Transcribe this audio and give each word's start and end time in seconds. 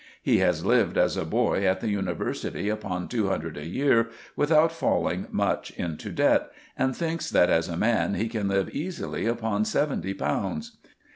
He 0.23 0.39
has 0.39 0.65
lived 0.65 0.97
as 0.97 1.15
a 1.15 1.25
boy 1.25 1.63
at 1.63 1.79
the 1.79 1.89
university 1.89 2.69
upon 2.69 3.07
two 3.07 3.27
hundred 3.27 3.55
a 3.55 3.67
year 3.67 4.09
without 4.35 4.71
falling 4.71 5.27
much 5.29 5.69
into 5.77 6.09
debt, 6.11 6.49
and 6.75 6.95
thinks 6.95 7.29
that 7.29 7.51
as 7.51 7.69
a 7.69 7.77
man 7.77 8.15
he 8.15 8.27
can 8.27 8.47
live 8.47 8.71
easily 8.73 9.27
upon 9.27 9.63
seventy 9.63 10.15
pounds. 10.15 10.75